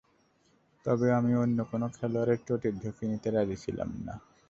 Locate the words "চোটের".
2.47-2.73